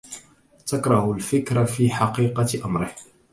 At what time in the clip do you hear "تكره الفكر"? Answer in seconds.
0.67-1.65